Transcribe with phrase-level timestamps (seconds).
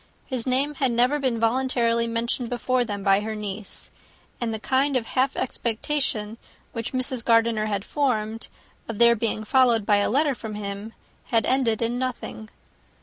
[0.25, 3.91] His name had never been voluntarily mentioned before them by her niece;
[4.41, 6.39] and the kind of half expectation
[6.71, 7.23] which Mrs.
[7.23, 8.47] Gardiner had formed,
[8.89, 10.93] of their being followed by a letter from him,
[11.25, 12.49] had ended in nothing.